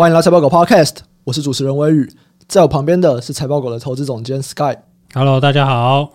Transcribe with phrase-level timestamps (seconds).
[0.00, 2.10] 欢迎来财报狗 Podcast，我是主持人威宇，
[2.48, 4.74] 在我旁边的是财报狗的投资总监 Sky。
[5.12, 6.12] Hello，大家好，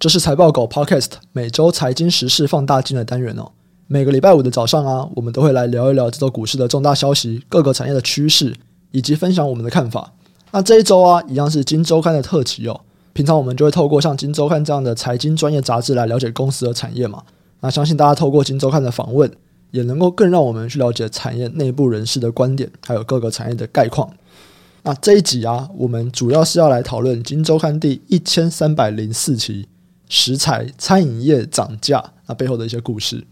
[0.00, 3.52] 这是财报狗 Podcast 每周财经时事放大镜的单元哦。
[3.86, 8.52] 每个礼拜五的早上啊，我们都会来聊一聊这周股市的重大消息、各个产业的趋势，
[8.90, 10.12] 以及分享我们的看法。
[10.50, 12.80] 那这一周啊，一样是金周刊的特辑哦。
[13.12, 17.22] 平常我们就会透过像金周刊这样的财经专业杂志来了解公司的产业嘛。
[17.60, 19.30] 那相信大家透过金周刊的访问，
[19.70, 24.10] 也能够更让我们去了解产业内部人士的观点，还有各个产业的概况。
[24.82, 29.68] 那这一集啊，我们主要是要来讨论《金周刊》第一千三百零四期
[30.08, 33.24] 食材餐饮业涨价那背后的一些故事。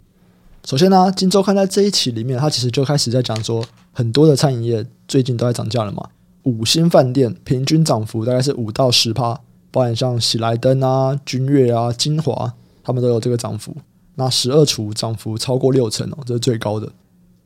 [0.65, 6.07] 首先呢，《金周刊》在这一期里面，它其实就开始在讲说，很多的餐饮业最近都在涨价了嘛。
[6.43, 9.39] 五星饭店平均涨幅大概是五到十趴，
[9.71, 12.53] 包含像喜来登啊、君悦啊、金华，
[12.83, 13.75] 他们都有这个涨幅。
[14.19, 16.91] 那十二厨涨幅超过六成哦，这是最高的。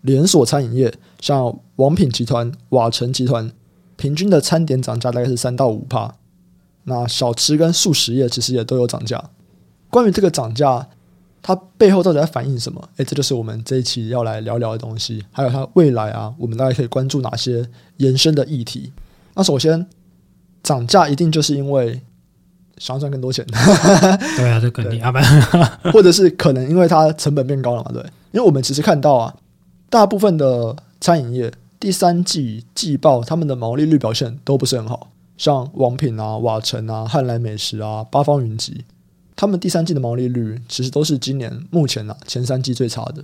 [0.01, 0.91] 连锁餐饮业
[1.21, 3.51] 像王品集团、瓦城集团，
[3.95, 6.15] 平均的餐点涨价大概是三到五趴。
[6.85, 9.23] 那小吃跟速食业其实也都有涨价。
[9.91, 10.89] 关于这个涨价，
[11.43, 12.89] 它背后到底在反映什么？
[12.97, 15.23] 诶，这就是我们这一期要来聊聊的东西。
[15.31, 18.91] 还有它未来啊，我们大概可以关注哪些延伸的议题？
[19.35, 19.87] 那首先，
[20.63, 22.02] 涨价一定就是因为。
[22.84, 23.45] 想要赚更多钱，
[24.36, 25.17] 对啊，这肯定啊，不
[25.94, 27.92] 或者是可能因为它成本变高了嘛？
[27.94, 28.02] 对，
[28.34, 29.34] 因为我们其实看到啊，
[29.89, 38.84] 大部分的餐饮业第三季季报他们的毛利率表现都不是很好，像王品啊、瓦城啊、汉来美食啊、八方云集，
[39.34, 43.23] 他们第三季的毛利率其实都是今年目前啊前三季最差的。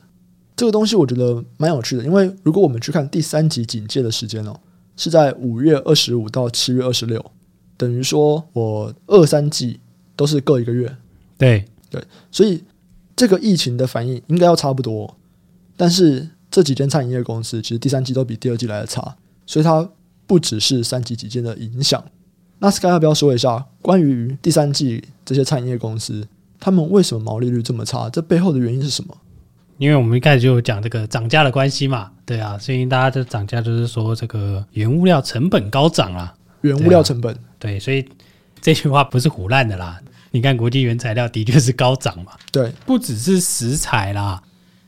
[0.56, 4.58] 这个东西我觉得蛮有趣的，因为如果我们去看第三级警戒的时间哦，
[4.96, 7.26] 是在五月二十五到七月二十六。
[7.80, 9.80] 等于说，我二三季
[10.18, 10.94] 都是各一个月，
[11.38, 12.62] 对对，所以
[13.16, 15.16] 这个疫情的反应应该要差不多。
[15.78, 19.90] 但是这几间餐饮业公司其实第三季都比第二季来的差，所以它
[20.28, 22.04] 不只是三级几间的影响。
[22.60, 26.28] 那 Sky 要不要说一下关于第三季这些餐饮业公司，
[26.60, 28.10] 他们为什么毛利率这么差？
[28.10, 29.16] 这背后的原因是什么？
[29.78, 36.36] 因为我们一开始就有讲这个涨价的关系嘛，对啊，所以大家的涨价就是说这个原物料成本高涨啊。
[36.62, 38.06] 原物料成本对，啊，对，所以
[38.62, 40.00] 这句话不是胡烂的啦。
[40.32, 44.42] 你看国际原材料的确是高涨嘛，对，不只是食材啦。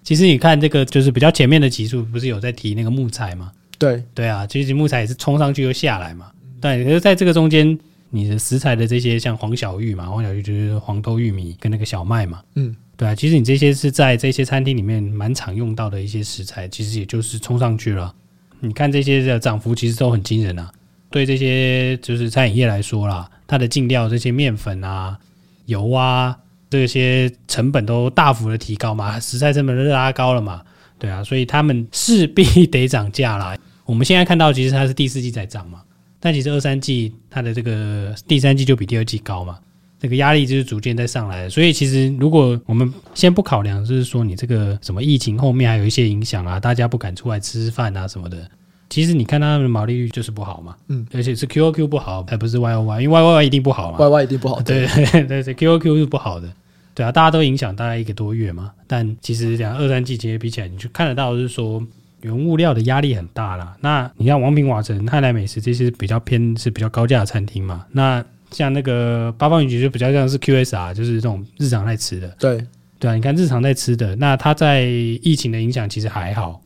[0.04, 3.52] 其实你看这个就是比较前面的集数，不是有在提那个木材吗？
[3.78, 6.32] 对，对啊，其实木材也是冲上去又下来嘛。
[6.60, 7.78] 对，可是在这个中间，
[8.12, 18.14] 你的食材的这些像黄小玉嘛，黄小玉就是黄豆、玉米跟那个小麦嘛，嗯，对啊，其实你这些是在这些餐厅里面蛮常用到的一些食材，其实也就是冲上去了。
[18.60, 20.72] 你看这些的涨幅其实都很惊人啊。
[21.12, 25.18] 对这些就是餐饮业来说啦，它的进料这些面粉啊、
[25.66, 26.36] 油啊
[26.70, 30.62] 这些成本都大幅的提高嘛，食材成本都拉高了嘛，
[30.98, 33.58] 对啊，所以他们势必 得涨价啦。
[33.86, 35.82] 我们现在看到其实它是第四季在涨嘛，
[36.20, 39.60] 但其实二三季它的这个第三季就比第二季高嘛，
[40.00, 41.50] 这个压力就是逐渐在上来。
[41.50, 48.50] 所以其实如果我们先不考量，就是说你这个什么疫情后面还有一些影响啊，大家不敢出来吃饭啊什么的。
[48.92, 55.24] 其实你看他们的毛利率就是不好嘛，嗯，而且是 QOQ 不好，还不是 YOY，因为 YOY 一定不好嘛，YY 一定不好，对 对。
[55.24, 56.52] 对对，QOQ 是不好的，
[56.94, 61.82] 对啊，大家都影响大概一个多月嘛，但其实两二三季节比起来，你就看得到是说
[62.20, 63.76] 原物料的压力很大啦。
[63.80, 72.62] 那你像王品、瓦城、汉来美食这些比较偏是比较高价的餐厅嘛，那像那个八方云集就比较像是 QSR，就是这种日常在吃的，对。
[73.00, 76.62] 对啊，你看日常在吃的，那它在疫情的影响其实还好。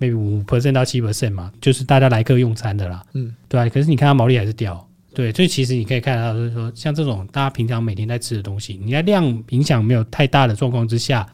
[0.00, 11.26] Maybe 五 percent 到七 percent 嘛，就是大家来客用餐的啦，嗯，对啊，可是你看它毛利还是掉，对，所以其实你可以看到，就是说像这种大家平常每天在吃的东西，你在量影响没有太大的状况之下，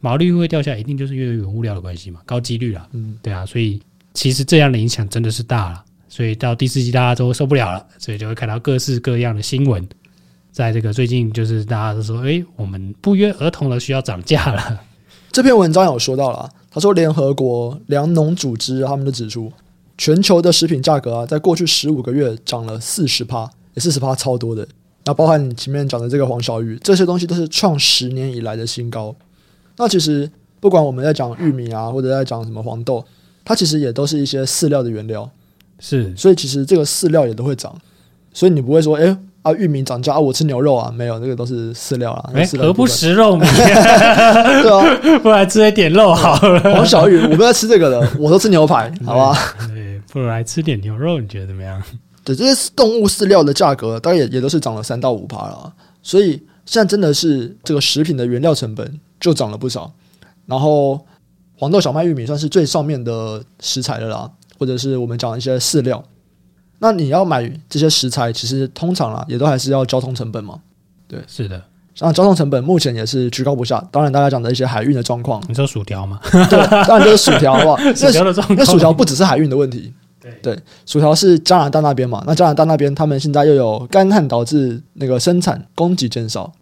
[0.00, 3.80] 毛利会掉下来，一定就是因为原物料的关系嘛，高几率啦，嗯，对啊，所以
[4.14, 9.86] 其实这样的影响真的是大了，所以到第四季大家都受不了了，所以就会看到各式各样的新闻，
[10.50, 14.80] 在这个最近就是大家都说，哎，我们不约而同的需要涨价了。
[15.30, 19.50] 这篇文章有说到了，他说联合国粮农组织他们就指出，
[19.96, 24.64] 全球的食品价格啊，在过去十五个月涨了四十趴，也四十趴超多的。
[25.04, 29.12] 那包含你前面讲的这个黄小玉，这些东西都是创十年以来的新高。
[29.76, 30.30] 那其实
[30.60, 33.04] 不管我们在讲玉米啊，或者在讲什么黄豆，
[33.44, 35.28] 它其实也都是一些饲料的原料，
[35.80, 37.76] 是，所以其实这个饲料也都会涨。
[38.32, 39.18] 所以你不会说，哎。
[39.48, 40.18] 啊，玉米涨价啊！
[40.18, 42.30] 我吃牛肉啊，没有，那个都是饲料啊。
[42.34, 43.40] 哎，何不食肉糜？
[44.62, 46.60] 对啊， 不然吃一点肉好了。
[46.74, 49.38] 黄小玉，我不要吃这个了，我都吃牛排，好吧？
[49.68, 51.82] 对，不如来吃点牛肉，你觉得怎么样？
[52.24, 55.72] 对，这些动物饲料的价格，当然也也都是涨了三到五趴了。
[56.02, 56.32] 所以
[56.66, 59.92] 现在真的是这个食品的原料成本就涨了不少。
[60.46, 60.98] 然后
[61.56, 64.30] 黄豆、小麦、玉米算是最上面的食材了啦。
[64.60, 66.02] 或者是我们讲一些饲料。
[66.78, 70.60] 那你要买这些食材，其实通常啦，也都还是要交通成本嘛。
[71.06, 71.62] 对，是的。
[72.00, 73.84] 那交通成本目前也是居高不下。
[73.90, 76.20] 当然，大家讲的一些海运的状况，你说薯条吗？
[76.30, 79.92] 对，当然就是薯条， 的状况，那薯条不只是海运的问题。
[80.20, 82.22] 对对，薯条是加拿大那边嘛？
[82.24, 86.52] 那加拿大那边他们现在又有干旱导致那个生产供给减少，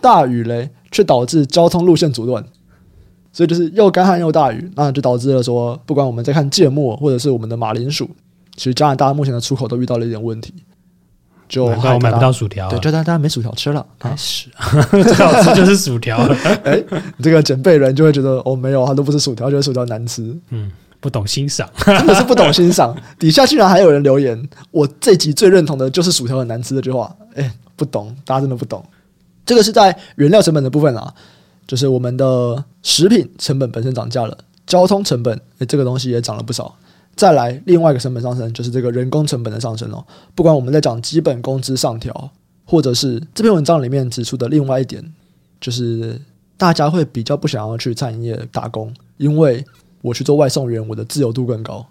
[0.00, 2.44] 大雨嘞却导致交通路线阻断，
[3.32, 8.10] 所以就是又干旱又大雨，那就导致了说，不管我们在看芥末或者是我们的马铃薯，
[8.56, 10.52] 其实加拿大目前的出口都遇到了一点问题，
[11.48, 14.48] 就我买不到薯条，对，就大家没薯条吃了，开始
[14.90, 16.36] 最好吃就是薯条了。
[16.64, 16.86] 哎、欸，
[17.22, 20.70] 这个减肥人就会觉得哦，没有，它都不是薯条，觉得薯条难吃，嗯。
[21.02, 22.94] 不懂欣赏， 真的是不懂欣赏。
[23.18, 24.38] 底下居然还有人留言，
[24.70, 27.10] 我这集最认同的就是薯条很难吃这句话。
[27.36, 28.84] 哎，不懂，大家真的不懂。
[29.46, 31.10] 这个是在原料成本的部分啊，
[31.66, 34.36] 就是我们的食品成本本身涨价了，
[34.66, 36.76] 交通成本，哎，这个东西也涨了不少。
[37.20, 40.02] 再来，另外一个成本上升，就是这个人工成本的上升哦。
[40.34, 42.30] 不管我们在讲基本工资上调，
[42.64, 45.04] 或者是这篇文章里面指出的另外一点，
[45.60, 46.18] 就是
[46.56, 49.62] 大家会比较不想要去餐饮业打工，因为。
[50.02, 51.86] 我去做外送员，我的自由度更高，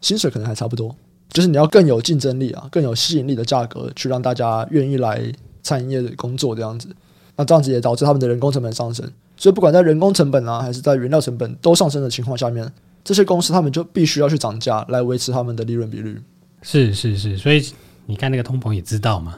[0.00, 0.92] 薪水可能还差不多，
[1.30, 5.32] 就是你要更有竞争力啊，更有吸引力的价格，去让大家愿意来
[5.62, 6.88] 餐饮业工作这样子。
[7.36, 12.68] 那这样子也导致他们的人工成本上升，所以不管在人工成本啊，还是在原料成本都上升的情况下面，
[13.04, 16.20] 这些公司他们就必须要去涨价来维持他们的利润比率。
[16.62, 17.64] 是是是，所以
[18.06, 19.36] 你看那个通膨也知道嘛。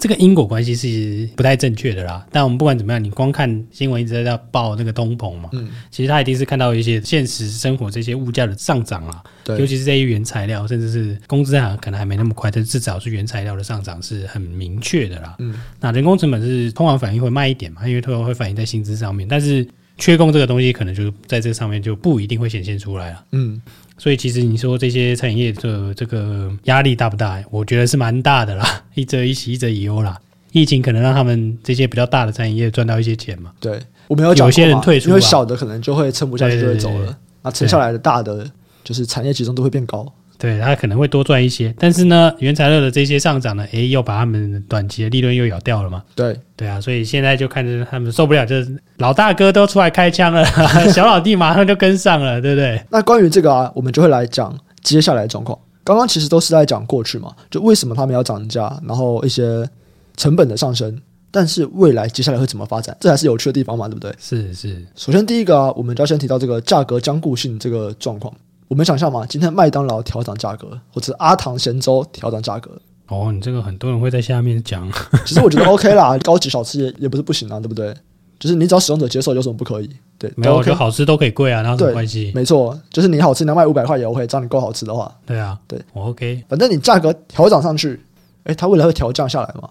[0.00, 19.66] 这个因果关系是不太正确的啦，但我们不管怎么样，你光看新闻一直在在报那个通膨嘛，嗯，其实他一定是看到一些现实生活这些物价的上涨啊，对，尤其是这些原材料，甚至是工资啊，可能还没那么快，但至少是原材料的上涨是很明确的啦，嗯，那人工成本是通常反应会慢一点嘛，因为通常会反映在薪资上面，但是
[19.98, 23.60] 缺工这个东西可能就在这上面就不一定会显现出来了，嗯。
[24.00, 27.42] 所以其实你说这些餐饮业的这个压力大不大？
[27.50, 28.64] 我觉得是蛮大的啦，
[28.94, 30.16] 一则一喜，一则一忧啦。
[30.52, 33.52] 疫情可能让他们这些比较大的餐饮业赚到一些钱嘛。
[33.58, 38.48] 对，我们有，有些人退出，因为小的可能就会撑不下去就会走了，那撑下来的大的
[38.84, 40.10] 就是产业集中度会变高。
[40.38, 46.02] 对，他可能会多赚一些，但是呢，原材料的这些上涨呢，诶，又把他们短期的利润又咬掉了嘛。
[46.14, 50.44] 对，对啊，所以现在就看着他们受不了，就是老大哥都出来开枪了，
[50.94, 52.80] 小老弟马上就跟上了，对不对？
[52.90, 55.58] 那关于这个啊，我们就会来讲接下来的状况。
[55.82, 59.68] 刚刚其实都是在讲过去嘛，就为什么他们要涨价，然后一些
[60.16, 60.96] 成本的上升，
[61.32, 64.14] 但是未来接下来会怎么发展，这才是有趣的地方嘛，对不对？
[64.20, 64.86] 是是。
[64.94, 68.32] 首先第一个啊，我们就要先提到这个价格僵固性这个状况。
[68.68, 72.70] 我们想象嘛，今天麦当劳调涨价格，或者阿唐咸粥调涨价格。
[73.08, 74.90] 哦，你这个很多人会在下面讲。
[75.24, 77.94] 其实我觉得 OK 啦，高级小吃也也不是不行啊，对不对？
[78.38, 79.90] 就是你只要使用者接受，有什么不可以？
[80.18, 82.30] 对，没有，我觉得好吃都可以贵啊，然后什么关系？
[82.34, 85.12] 没错，就是你好吃，你要卖五百块也 OK，只要你够好吃的话。
[85.24, 86.44] 对啊，对，我 OK。
[86.48, 87.98] 反正你价格调涨上去，
[88.44, 89.70] 诶，它未来会调降下来吗？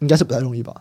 [0.00, 0.74] 应该是不太容易吧。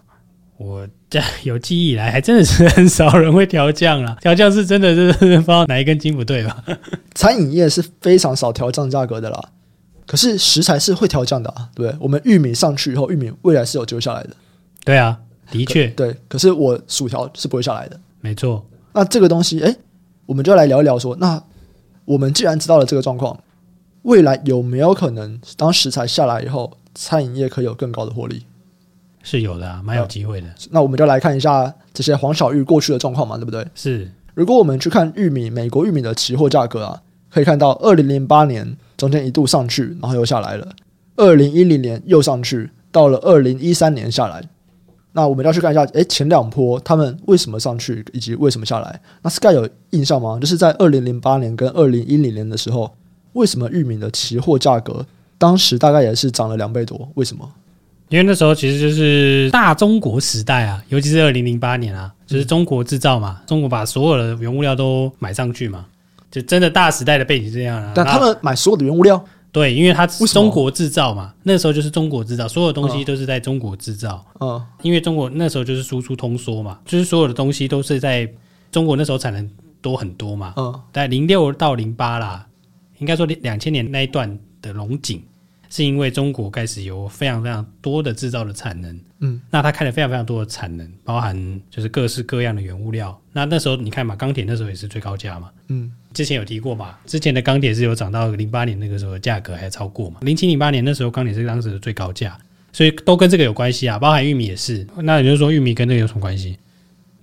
[0.63, 4.17] 我这有记忆以来，还真的是很少人会调降了。
[4.21, 6.63] 调降是真的是不知道哪一根筋不对吧？
[7.13, 9.49] 餐饮业是非常少调降价格的啦。
[10.05, 14.31] 可是食材是会调降的啊，对，我们玉米上去以后，玉米未来是有救下来的。
[14.83, 15.19] 对啊，
[15.51, 16.15] 的确对。
[16.27, 17.99] 可是我薯条是不会下来的。
[18.21, 18.65] 没错。
[18.93, 19.75] 那这个东西，哎，
[20.25, 21.41] 我们就来聊一聊说，那
[22.05, 23.39] 我们既然知道了这个状况，
[24.03, 28.43] 未来有没有可能当食材下来以后，餐饮业可以有更高的获利？
[29.23, 30.47] 是有的啊，蛮有机会的。
[30.69, 33.65] 那我们就来看一下这些黄小玉过去的状况嘛，对不对？
[33.73, 34.11] 是。
[34.35, 37.01] 如果我们去看玉米，美国玉米的期货价格啊，
[37.31, 40.67] 可以看到二零零八年中间一度上去，然后又下来了。
[41.15, 44.43] 二零一零年又上去，到了二零一三年下来。
[45.11, 48.99] 那我们要去看一下，诶，前两波他们为什么上去，以及为什么下来？
[49.21, 50.39] 那 Sky 有印象吗？
[50.41, 52.91] 就是在二零零八年跟二零一零年的时候，
[53.33, 55.05] 为什么玉米的期货价格
[55.37, 57.07] 当时大概也是涨了两倍多？
[57.13, 57.47] 为什么？
[58.13, 65.83] 因为那时候其实就是大中国时代啊，尤其是二零零八年啊，就是中国制造嘛，中国把所有的原物料都买上去嘛，
[66.29, 67.91] 就真的大时代的背景是这样啊。
[67.95, 74.23] 但他们买所有的原物料，对，因为它中国制造嘛，那时候就是中国制造，所有东西都是在中国制造。
[74.39, 78.31] 嗯，因为中国那时候就是输出通缩嘛，就是所有的东西都是在
[78.71, 79.49] 中国那时候产能
[79.81, 80.53] 多很多嘛。
[80.57, 82.45] 嗯，在零六到零八啦，
[82.99, 85.19] 应该说两千年那一段的龙井。
[85.73, 91.35] 是因为中国开始有非常非常多的制造的产能，嗯，那它开了非常非常多的产能，包含
[91.67, 93.19] 就是各式各样的原物料。
[93.31, 102.37] 那那时候你看嘛，钢铁那时候也是最高价嘛，嗯，之前有提过嘛，之前的钢铁是有涨到零八年那个时候的价格还超过嘛，零七零八年那时候钢铁是当时的最高价，
[102.71, 104.85] 所以都跟这个有关系啊，包含玉米也是。
[104.97, 106.59] 那也就是说，玉米跟这个有什么关系？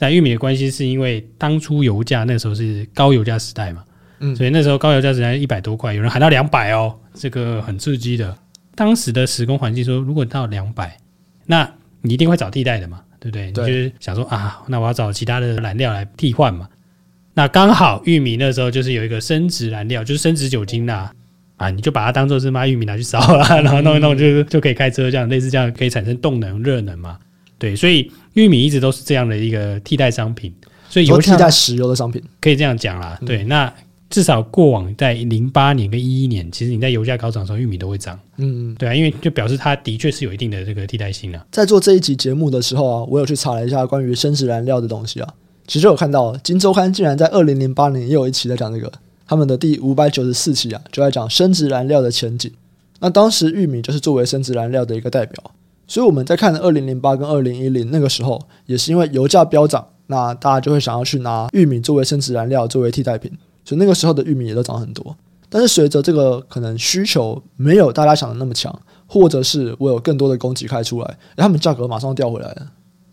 [0.01, 3.85] 那玉米的关系是因为当初油价那时候是高油价时代嘛，
[4.21, 8.37] 嗯，所以那时候高油价只才一百多块，有人喊到两百哦，这个很刺激的。
[8.75, 10.97] 当时的时空环境说，如果到两百，
[11.47, 11.71] 那
[12.03, 13.51] 你一定会找替代的嘛，对不对？
[13.53, 16.69] 对，你就是想说啊，那我要找其他的燃料来替换嘛。
[17.35, 21.13] 那刚好玉米那时候就是有一个生质燃料，就是生质酒精啦，
[21.57, 27.19] 啊，你就把它当做是妈玉米拿去烧了，然后弄一弄就就可以开车，这样类似这样可以产生动能、热能嘛。
[27.59, 30.55] 对，所以玉米一直都是这样的一个替代商品。
[30.89, 33.45] 所以油替代石油的商品可以这样讲啦，嗯、对。
[33.45, 33.73] 那
[34.11, 41.47] 至少过往在零八年跟一一年，其实你在油价高涨的时候，玉米都会涨，嗯，对啊，因为就表示它的确是有一定的这个替代性啊。
[41.53, 45.35] 在做这一集节目的时候啊，我有去查了一下关于生质燃料的东西啊，
[45.67, 48.93] 其实有看到《金周刊》竟然在二零零八年也有一期在讲这个，
[49.27, 52.53] 他们的第五百九十四期啊，就在讲生质燃料的前景。
[52.99, 55.53] 那当时玉米就是作为生质燃料的一个代表，
[55.87, 59.87] 所以我们在看二零零八跟二零一零那个时候，也是因为油价飙涨。
[60.09, 63.31] 那大家就会想要去拿玉米作为生质燃料，作为替代品，
[63.71, 65.17] 所以那个时候的玉米也都涨很多。
[65.49, 72.67] 但是随着这个可能需求没有大家想的那么强，或者是我有更多的供给开出来，他们价格马上掉回来了。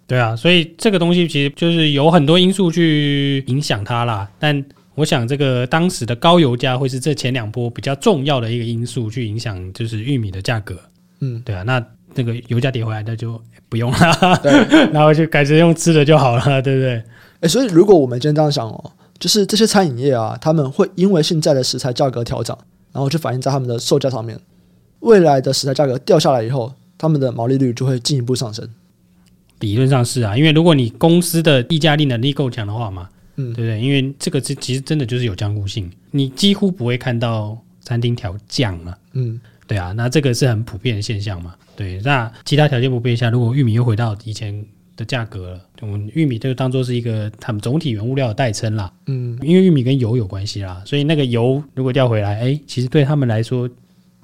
[0.07, 4.27] 对啊，所以这个东西其实就是有很多因素去影响它啦。
[4.39, 10.75] 但我想这个当时的高油价会是这前两波比较重要的一个因素去影响，就是玉米的价格。
[11.19, 11.85] 嗯，对啊，那
[12.15, 13.39] 那个油价跌回来，那就。
[13.69, 14.49] 不用了，对，
[14.93, 16.91] 然后就改成用吃的就好了，对不对？
[16.93, 17.03] 哎、
[17.41, 22.57] 欸，所以如果我们今天这样想哦，就是这些餐饮业啊，他们会因为现在的食材价格调涨，
[22.91, 24.39] 然后就反映在他们的售价上面。
[24.99, 28.67] 未来的食材价格掉下来以后，他们的毛利率就会进一步上升。
[29.59, 33.81] 理论上是啊，因为如果你公司的议价力能力够强的话嘛，嗯，对不对？
[33.81, 39.39] 因为这个其其实真的就是有僵固性，你几乎不会看到餐厅调降了，嗯。
[39.67, 41.53] 对啊，那这个是很普遍的现象嘛。
[41.75, 44.65] 对，那其他条件不变下，如果玉米又回到以前
[44.97, 48.91] 的价格了，我们玉米就当做是一个他们总体原物料的代称啦。
[49.05, 53.69] 嗯，因为玉米跟油有关系啦，所以那个油如果调回来，哎，其实对他们来说，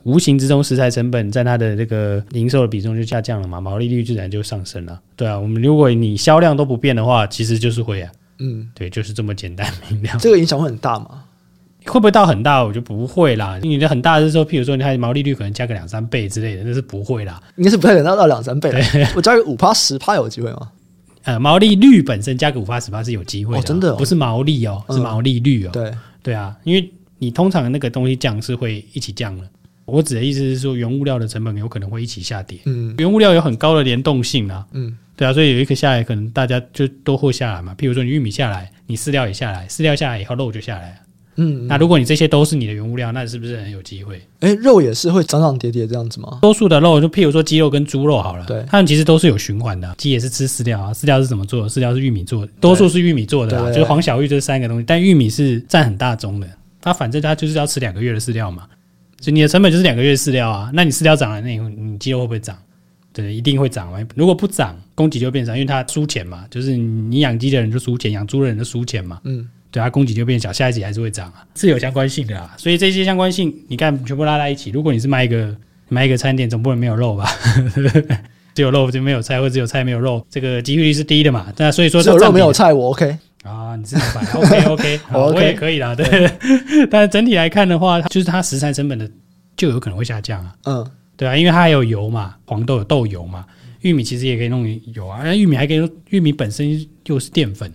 [0.01, 5.00] 无形之中食材成本在它的这个零售的比重就下降了嘛，毛利率自然就上升了。
[5.15, 8.12] 对啊，我们如果你销量都不变的话，其实就是会啊。
[8.39, 10.18] 嗯，对，就是这么简单明了。
[10.20, 11.23] 这个影响会很大吗？
[11.86, 12.63] 会不会到很大？
[12.63, 13.60] 我就不会啦。
[13.62, 17.42] 你的很大的是说，譬如说，你看毛利率可能加个两三倍之类的，那是不会啦。
[17.58, 18.72] 应该是不太可能到到两三倍。
[19.16, 20.70] 我加个五趴十趴有机会吗？
[21.24, 25.70] 呃，毛利率本身加个五趴十趴是有机会的，哦，真的，哦，不是毛利哦，是毛利率哦。
[25.72, 29.44] 对对啊，因为你通常那个东西降是会一起降的。
[29.86, 32.60] 我指的意思是说，原物料的成本有可能会一起下跌。
[32.66, 34.66] 嗯，原物料有很高的联动性啊。
[34.72, 37.74] 嗯，对啊，所以有一个下来，可能大家就都会下来嘛。
[37.78, 41.02] 譬如说，你玉米下来，你饲料也下来，饲料下来以后，肉就下来。
[41.36, 44.18] 嗯，那如果你这些都是你的原物料，那是不是很有机会？
[44.40, 46.40] 哎、欸，肉也是会涨涨跌跌这样子吗？
[46.42, 49.96] 多数的肉，就譬如说鸡肉跟猪肉好了，对，它们其实都是有循环的。
[49.98, 51.70] 鸡也是吃饲料啊，饲料是怎么做的？
[51.70, 54.86] 饲料是玉米做的，多数是玉米做的啊，就是黄小玉这三个东西。
[54.88, 56.48] 但玉米是占很大宗的，
[56.82, 58.68] 它反正它就是要吃两个月的饲料嘛，
[59.20, 60.70] 所以你的成本就是两个月饲料啊。
[60.74, 62.56] 那你饲料涨了，那以后你鸡肉会不会涨？
[63.12, 63.98] 对，一定会涨嘛。
[64.16, 69.20] 如果不涨，供给就变少，因为它输钱嘛，就是你养鸡的人就输钱，养猪的人就输钱嘛。
[69.24, 69.48] 嗯。
[69.74, 72.53] 对它供给就变小，下一集还是会涨啊，是有相关性的啊。
[72.58, 74.70] 所以这些相关性，你看全部拉在一起。
[74.70, 75.58] 如果你是卖一个
[75.89, 77.27] 卖一个餐点，总不能没有肉吧？
[78.53, 81.51] 只有肉就没有菜，或者只有菜没有肉，这个机会率是低的嘛？
[81.58, 85.96] 那所以说，只有肉没有菜，我 OK 啊，你是老板 OK OK，好我也可以啦。
[85.96, 86.06] 对，
[86.92, 89.10] 但是整体来看的话，就是它食材成本的
[89.58, 90.53] 就有可能会下降啊。
[90.65, 93.44] 嗯，对啊，因为它还有油嘛，黄豆有豆油嘛，
[93.82, 95.22] 玉米其实也可以弄油啊。
[95.24, 97.74] 那玉米还可以用，玉米本身又是淀粉，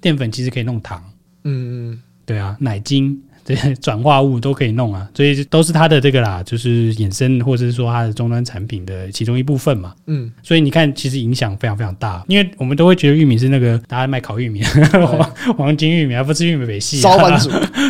[0.00, 1.00] 淀粉其实可以弄糖。
[1.44, 3.18] 嗯嗯，对啊，奶精
[3.48, 9.94] 这些转化物都可以弄啊，所以都是它的这个啦，就是衍生或者是说它的终端产品的其中一部分嘛。
[10.06, 14.62] 嗯，所以你看，其实影响非常非常大，因为我们都会觉得玉米是那个大家卖烤玉米，
[15.56, 17.48] 黄金玉米，还不是玉米北系 烧番薯，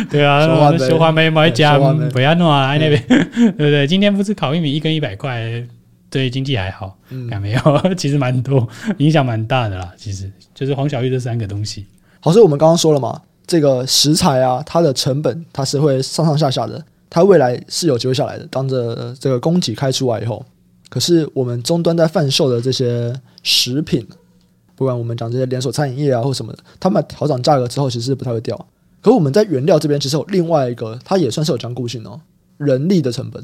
[0.09, 1.77] 对啊，说话没买家
[2.13, 3.85] 不要弄啊，那边对不对？
[3.85, 5.61] 今天不是烤玉米一根一百块，
[6.09, 7.59] 对经济还好，嗯，没有，
[7.97, 8.65] 其实蛮多
[8.99, 9.91] 影响蛮大的啦。
[9.97, 11.85] 其实就是黄小玉这三个东西。
[12.21, 13.21] 好，所以我们刚刚说了嘛。
[13.49, 16.79] 这个食材啊，它的成本它是会上上下下的，
[17.09, 18.45] 它未来是有机会下来的。
[18.51, 20.45] 当着这个供给开出来以后，
[20.87, 24.07] 可是我们终端在贩售的这些食品，
[24.75, 28.55] 不管我们讲这些连锁餐饮业啊或什么的，他们调涨价格之后，其实不太会掉。
[29.01, 32.21] 可是我们在原料这边，其实有另外一个，它也算是有僵固性哦，
[32.57, 33.43] 人力的成本。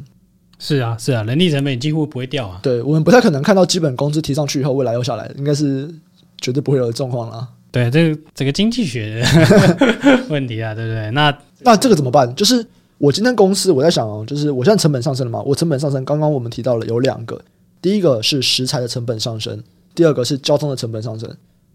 [0.60, 2.60] 是啊，是啊，人力成本几乎不会掉啊。
[2.62, 5.90] 对，我们不太可能看到基本工资提上去以后，未来又下来，应该是
[6.40, 7.50] 绝对不会有的状况了。
[7.76, 9.22] 对，这个整个经济学
[10.32, 11.12] 问题啊，对不对？
[11.12, 12.34] 那那这个怎么办？
[12.34, 12.66] 就是
[12.98, 17.38] 我今天公司我在想哦，就是我现在成本上升了嘛，我成本上升，刚刚我们提到了有两个，
[17.82, 19.62] 第一个是食材的成本上升，
[19.94, 21.30] 第二个是交通的成本上升。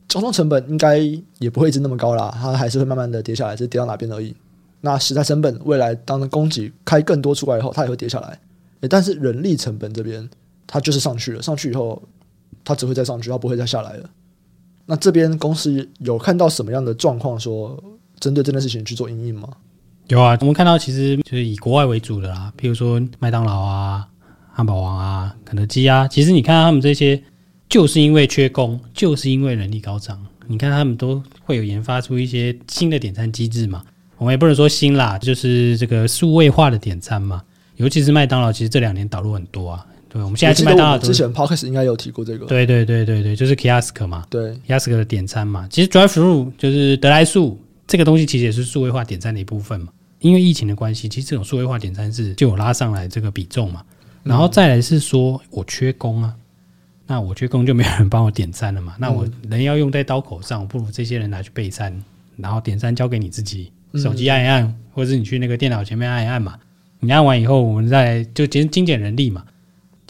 [0.09, 0.97] 交通成本应该
[1.39, 4.35] 也不会一直那么高啦，它还是会慢慢的跌下来，只是跌到哪边而已。
[4.81, 8.41] 那食材成本未来当供给开更多出来以后，它也会跌下来。
[8.89, 10.27] 但是人力成本这边，
[10.67, 12.03] 它就是上去了，上去以后，
[12.65, 14.09] 它只会再上去，它不会再下来了。
[14.91, 17.81] 那这边公司有看到什么样的状况，说
[18.19, 19.49] 针对这件事情去做应应吗？
[20.09, 24.05] 有啊，我们看到其实就是以国外为主的啦，譬如说麦当劳啊、
[24.53, 27.23] 汉堡王啊、肯德基啊，其实你看到他们这些，
[27.69, 33.85] 就是因为缺工，就是因为人力高涨，你看他们都会有研发出一些新的点餐机制嘛。
[34.19, 37.41] 我们也不能说新啦，就是这个数位化的点餐嘛。
[37.77, 39.87] 尤其是麦当劳，其实这两年导入很多啊。
[40.13, 42.45] 对，我们现在去麦当劳之前 Podcast 应该有提过这个。
[42.47, 45.69] 对对对对对，就是 Kiosk 嘛，对 Kiosk 的点餐嘛。
[45.71, 49.89] 其实 Drive Through 就是得来速这个东西，其实也是数位化点餐的一部分嘛。
[50.19, 53.83] 因为疫情的关系，其实这种数位化点餐是就有拉上来这个比重嘛。
[54.23, 56.35] 然后再来是说我缺工啊，
[57.07, 58.97] 那我缺工就没有人帮我点餐了嘛。
[58.99, 61.97] 那我人要用在刀口上，我不如这些人拿去备餐，
[62.37, 66.57] 然后点餐交给你自己，手机按一按，或者是你去那个电脑前面按一按嘛。
[66.99, 69.43] 你按完以后，我们再就节精简人力嘛。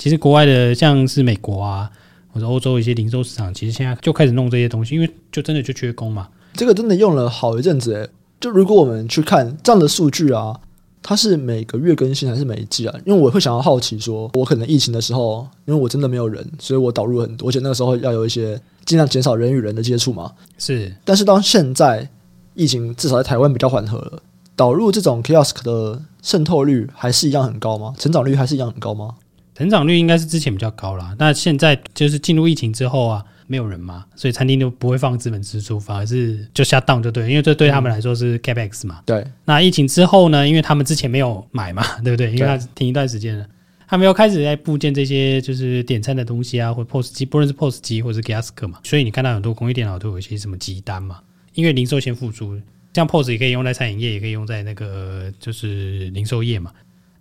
[0.01, 1.91] 其实国外的像是美国啊，
[2.33, 6.27] 或者欧洲一些零售市场，其实现在就开始弄这些东西，因为就真的就缺工嘛。
[6.55, 8.09] 这个真的用了好一阵子诶。
[8.41, 10.59] 就如果我们去看这样的数据啊，
[11.03, 12.99] 它是每个月更新还是每一季啊？
[13.05, 20.33] 因为我会想要好奇说，我可能疫情的时候，因为我真的没有人，所以我导入很多，而且那个时候要有一些尽量减少人与人的接触嘛。
[20.57, 22.09] 是，但是到现在
[22.55, 24.23] 疫情至少在台湾比较缓和了，
[24.57, 27.93] 导入这种 kiosk 的渗透率还是一样很高吗？
[27.99, 29.17] 成长率还是一样很高吗？
[29.61, 33.23] 成长率应该是之前比较高啦，那现在就是进入疫情之后啊。
[33.47, 39.03] 没有人嘛，所以餐厅就不会放资本支出，反而是就 shut down 就对，因为这对他们来说是 capex 嘛。
[39.05, 39.27] 对。
[39.45, 40.47] 那疫情之后呢？
[40.47, 42.31] 因为他们之前没有买嘛， 对不对？
[42.31, 43.45] 因为他停一段时间了，
[43.89, 48.79] 他们又开始在部件这些就是点餐的东西啊，或 POS 机，不论是 POS 机或者是 Gask 嘛。
[48.85, 51.19] 所以你看到很多工业电脑都有一些什么集单嘛，
[51.55, 52.57] 因为零售先付出，
[52.95, 56.71] 像 POS 也可以用在餐饮业，也可以用在那个就是零售业嘛。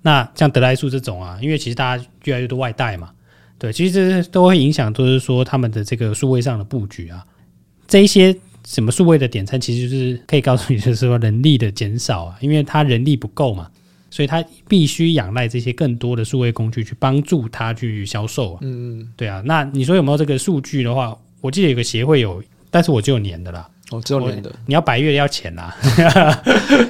[0.02, 3.12] 那像德莱素这种啊，因为其实大家越来越多外带嘛。
[3.58, 7.26] 对，其实这都会影响，就是说他们的这个数位上的布局啊，
[7.90, 8.34] 这一些
[8.66, 13.68] 什么数位的点餐，其实就是可以告诉你，就是说人力的减少啊，因为他人力不够嘛，
[14.10, 18.60] 所以他必须仰赖这些更多的数位工具去帮助他去销售啊。
[18.62, 19.42] 嗯嗯，对啊。
[19.44, 23.70] 那你说有没有这个数据的话，我记得有个协会有，但是我只有年的啦。
[23.92, 24.50] 哦，只有年的。
[24.66, 25.76] 你要白月要钱啦。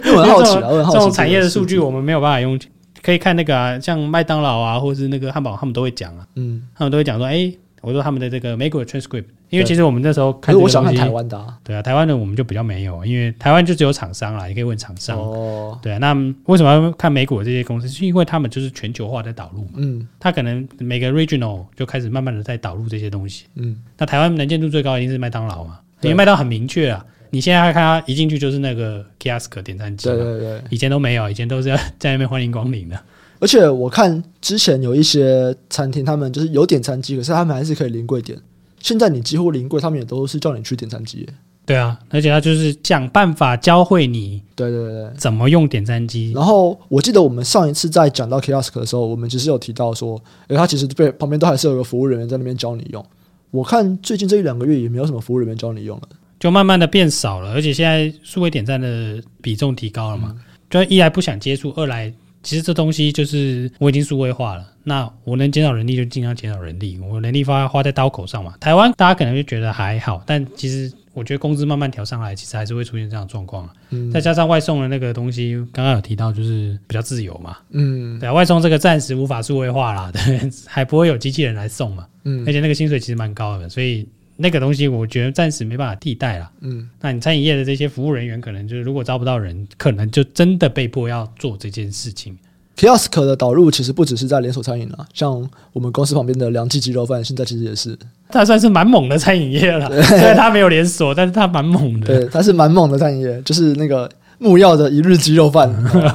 [0.06, 2.60] 因为我很好奇啊，这种产业的数据我们没有办法用。
[3.02, 16.14] 可以看那个啊，像麦当劳啊，或者是那个汉堡，他们都会讲啊，嗯，他们都会讲说，哎、欸，我说他们的这个美国的 transcript，因为其实我们那时候看，我想看台湾的，啊，对啊，台湾的我们就比较没有，因为台湾就只有厂商啦，你可以问厂商，哦，对啊，那
[16.46, 17.88] 为什么要看美国的这些公司？
[17.88, 27.06] 是因为他们就是全球化在导入嘛，嗯，他可能每个 regional 就开始慢慢的在导入这些东西，嗯，那台湾能见度最高一定是麦当劳嘛，因为麦当劳很明确啊。
[27.32, 33.00] 你现在看他一进去就是那个 kiosk 点餐机，对对对，以前都没有，以前都是要 在那边欢迎光临的。
[33.40, 38.38] 而且我看之前有一些餐厅，他们就是有点餐机，可是他们还是可以临柜点。
[38.80, 41.28] 现在你几乎临柜，他们也都是叫你去点餐机。
[41.66, 46.32] 对啊，而且他就是想办法教会你，对对对，怎么用点餐机。
[46.34, 53.06] 然后我记得我们上一次在讲到 Kiosk 的时候，我们其实有提到说，诶，他其实被旁边都还是有个服务人员在那边教你用。
[53.52, 56.10] 我看最近这一两个月也没有什么服务人员教你用了，
[56.40, 57.52] 就慢慢的变少了。
[57.54, 62.12] 而且现在数位点赞的比重提高了嘛，嗯、就一来不想接触，二来。
[62.42, 68.54] 其实这东西就是我已经数位化了，那我能减少人力就尽量减少人力，我人力花花在刀口上嘛。
[68.62, 73.70] 台湾大家可能就觉得还好，但其实我觉得工资慢慢调上来，其实还是会出现这样的状况。
[73.90, 77.58] 嗯，再加上外送的那个东西，刚刚有提到就是比较自由嘛。
[77.72, 82.08] 嗯，对啊，外送这个暂时无法数位化啦，对， 还不会有机器人来送嘛。
[82.24, 84.08] 嗯，而且那个薪水其实蛮高的，所以。
[84.42, 86.50] 那个东西我觉得暂时没办法替代了。
[86.62, 92.38] 嗯，那你餐饮业的这些服务人员，可能就是如果招不到人，可能就真的被迫要做这件事情。
[92.78, 97.98] Kiosk 的导入其实不只是在连锁餐饮了，像我们公司旁边的梁记鸡肉饭，现在其实也是。
[98.30, 102.08] 它算是蛮猛的餐饮业了， 虽然它没有连锁，但是它蛮猛的。
[102.08, 104.10] 对，它是蛮猛的餐饮业，就是那个。
[104.40, 105.70] 木曜的一日鸡肉饭，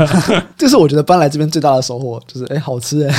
[0.56, 3.12] 这是我觉得搬来这边最大的收获，就是哎、欸，好吃哎，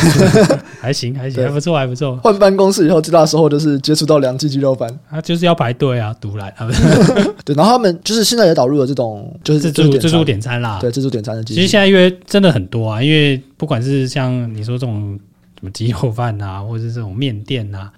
[0.82, 2.18] 还 行还行，还不错还不错。
[2.18, 6.68] 换办公室以后最大的收获就是接触到梁记鸡肉饭，他就是要排队啊，独来啊，
[7.46, 11.54] 对，然后他们就是现在也导入了这种就是自助自助点餐啦，对，自助点餐的机。
[11.54, 15.20] 其实现在因为真的很多啊，因为不管是像你说这种
[15.60, 17.91] 什么鸡肉饭啊，或者是这种面店啊，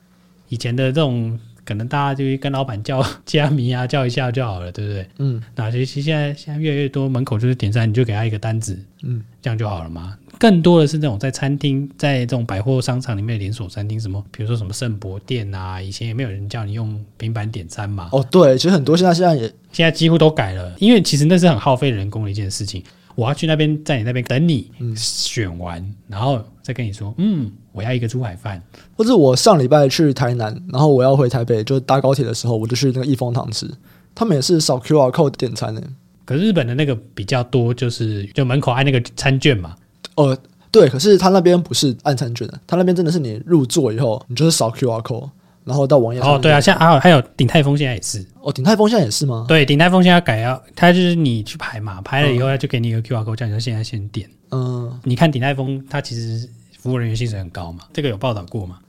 [0.50, 1.40] 以前的这种。
[1.68, 5.06] 可能大家就跟老板叫 加米啊，叫一下就好了，对不对？
[5.18, 10.18] 嗯，那其实现在现在越来越多门口就是点餐，你就给他一个单子，嗯，这样就好了嘛。
[10.40, 18.08] 更多的是那种在餐厅，在这种百货商场里面的连锁餐厅，什么比如说什么圣博店啊，以前也没有人叫你用平板点餐嘛。
[18.14, 22.82] 哦，对，其实很多现在现在也现在几乎都改了，因为其实那是很耗费人工的一件事情。
[23.18, 28.62] 我要去那边，在你那边等你选完，嗯、然后再跟你说，嗯，我要一个猪排饭。
[28.96, 33.68] 或者我上礼拜去台南，然后我要回台北，就搭高铁的时候，我就去那个益丰堂吃，
[34.14, 35.82] 他们也是扫 QR code 点餐的。
[36.26, 39.76] 可是日本的那个比较多，就是就门口按那个餐券嘛。
[40.14, 40.38] 呃，
[40.70, 45.28] 对，可是他那边不是按餐券的，他那边真的是你入座以后，你就是扫 QR code。
[45.68, 49.46] 然后到网页哦，对啊，像啊，还有鼎泰丰现在也是哦，鼎泰丰现在也是吗？
[49.50, 54.30] 对，鼎泰丰现在改要，他就是你去排嘛，排了以后他就给你一个 QR code，叫你说现在先点。
[54.52, 56.48] 嗯，你看鼎泰丰，他其实
[56.80, 58.80] 服务人员薪水很高嘛，这个有报道过嘛？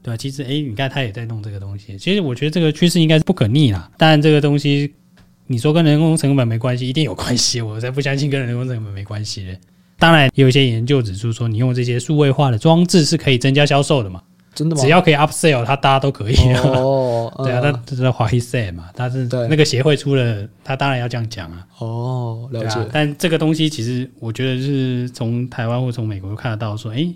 [0.00, 3.90] 对啊，其实哎，你看他也在弄这个东西，其实我觉得这个趋势应该是不可逆啦。
[3.98, 4.94] 当然，这个东西
[5.48, 9.58] 你说跟人工成本没关系，一定有关系，我才不相信跟人工成本没关系的。
[9.98, 14.22] 当然，有一些研究指出说，你用这些数位化的装置是可以增加销售的嘛。
[14.58, 14.82] 真的吗？
[14.82, 16.34] 只要可以 upsell，他大家都可以。
[16.64, 21.64] 哦， 对啊，他这是华裔 say 嘛，他是那个协会出了，他当然要这样讲啊。
[21.78, 22.76] 哦，了解。
[22.92, 27.08] 但这个东西其实我觉得是从台湾或从美国看得到，说，哎，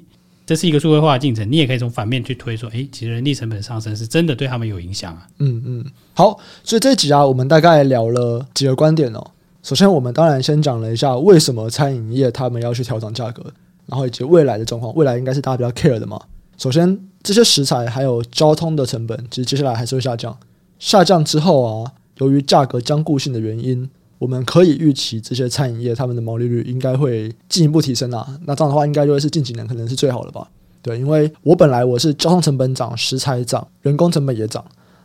[0.46, 1.50] 这是一个数位化的进程。
[1.50, 5.26] 你也可以从反面去推，说，哎，其实人力成本上升是真的对他们有影响啊。
[5.40, 5.84] 嗯嗯。
[6.14, 9.26] 好，所以这一集啊，我们大概聊了几个观点哦。
[9.64, 13.42] 首先，我们当然先讲了一下为什么餐饮业他们要去调整价格，
[13.86, 16.20] 然后以及未来的状况，未来应该是大家比较 care 的嘛。
[16.56, 16.96] 首先。
[17.22, 20.36] 这些食材还有交通的成本，其实接下来还是会下降。
[20.78, 28.36] 下降之后啊，由于价格僵固性的原因，我们可以预期这些餐饮业他们的毛利率应该会进一步提升啊。
[28.44, 30.48] 那这样的话，应该就会是近几年可能是最好的吧？
[30.82, 34.64] 对，因为我本来我是交通成本涨，食材涨，人工成本也涨。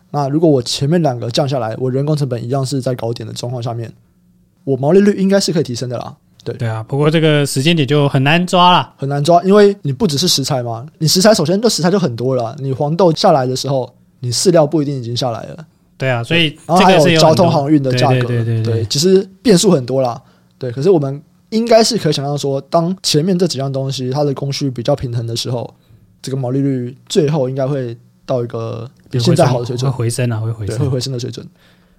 [0.09, 3.93] 那如果我前面两个降下来，我人工成本一样是在高点的状况下面，
[4.63, 6.17] 我毛利率应该是可以提升的啦。
[6.53, 15.65] 对对啊，不过这个时间点就很难抓了，很难抓，因为你不只是食材嘛，你食材首先这食材就很多了，你黄豆下来的时候，你饲料不一定已经下来了。
[15.97, 20.21] 对啊，所以然后还有交通航运的价格，对对对，对，对，其实变数很多啦。
[20.57, 25.73] 对，可是我们应该是可以想象说，当前面这几样东西它的供需比较平衡的时候，
[26.21, 31.45] 这个毛利率最后应该会到一个比现在好的水准，会回升啊，会回升，会回升的水准。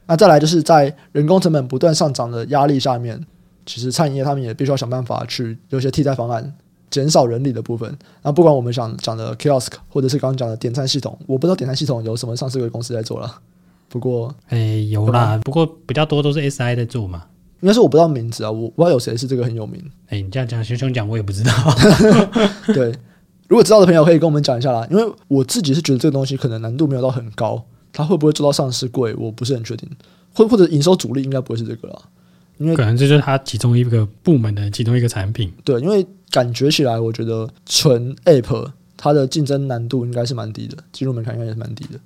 [0.07, 3.21] 那再来就是在人工成本不断上涨的压力下面。
[3.69, 6.55] 其实餐饮业他们也必须要想办法去有些替代方案，
[6.91, 7.95] 减少人力的部分。
[8.23, 13.31] 那不管我们想讲的 kiosk，或者是刚刚讲的点餐系统，我不知道点餐系统有什么上市柜公司在做了。
[13.91, 17.27] 不过，哎、欸，有啦，不过比较多都是 SI 在做嘛。
[17.61, 19.83] 应该是我不知道名字啊，我不知道有谁是这个很有名。
[20.07, 21.53] 哎、欸，你这样讲，熊熊讲我也不知道。
[22.73, 22.91] 对，
[23.49, 24.87] 如果知道的朋友可以跟我们讲一下啦。
[24.91, 29.91] 因为我自己是觉得这个东西可能难度没有到很高，它会不会做到上市柜，我不是很确定。
[30.35, 31.99] 或或者营收主力应该不会是这个啦。
[32.59, 35.53] 因为可能这就是它其中一个部门的其中一个产品。
[35.65, 41.99] 对，因为感觉起来，我觉得纯 App 它的竞争难度应该是蛮低的，进入门槛应该也是蛮低的。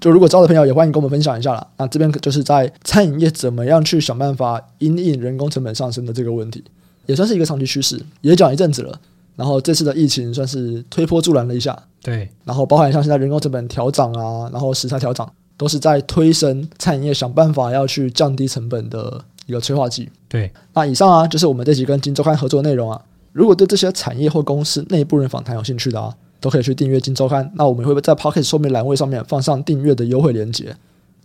[0.00, 1.66] 就如果招的朋友也欢迎跟我们分享一下啦。
[1.78, 6.62] 那这边就是在餐饮业怎么样去想办法因应人工成本上升的这个问题，
[7.06, 9.00] 也算是一个长期趋势，也讲一阵子了。
[9.34, 11.76] 然后这次的疫情算是推波助澜了一下。
[12.02, 19.24] 对，然后包含像现在人工成本调涨啊，然后食材调涨，都是在推升餐饮业想办法要去降低成本的。
[19.46, 20.10] 一个催化剂。
[20.28, 23.00] 对，那以上啊，就是我们这集跟金周刊合作的内容啊。
[23.32, 27.50] 如果对这些产业或公司内部人访谈有兴趣的啊，都可以去订阅金周刊。
[27.54, 30.74] 那我们会在 Podcast 说明栏位上面放上订阅的优惠链接？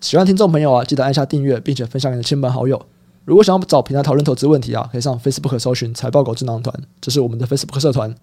[0.01, 2.81] 喜欢听众朋友啊，记得按下订阅，并且分享给你的亲朋好友。
[3.23, 8.13] 如果想要找平台讨论投资问题啊，可以上 Facebook 搜寻财报狗智囊团，这是我们的 Facebook 社团。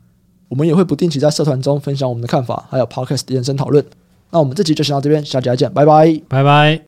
[0.49, 3.85] 我们也会不定期在社团中分享我们的看法，还有 Podcast 延伸讨论。
[4.31, 6.77] 那我们这集就先到这边，下集再见，拜拜，拜拜。